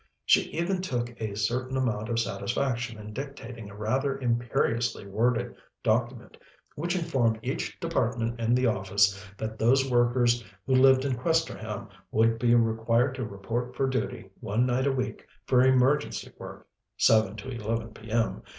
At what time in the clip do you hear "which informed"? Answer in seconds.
6.73-7.37